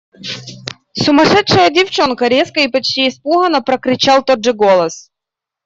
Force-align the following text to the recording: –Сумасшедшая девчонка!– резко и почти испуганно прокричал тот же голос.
–Сумасшедшая 1.03 1.69
девчонка!– 1.69 2.25
резко 2.27 2.61
и 2.61 2.67
почти 2.67 3.07
испуганно 3.07 3.61
прокричал 3.61 4.23
тот 4.25 4.43
же 4.43 4.51
голос. 4.51 5.11